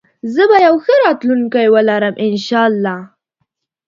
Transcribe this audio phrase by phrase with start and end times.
[0.33, 2.97] زه به يو ښه راتلونکي ولرم انشاالله